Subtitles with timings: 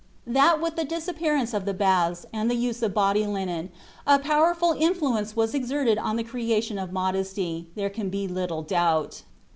[0.25, 3.69] That with the disappearance of the baths, and the use of body linen,
[4.07, 9.21] a powerful influence was exerted on the creation of modesty, there can be little doubt."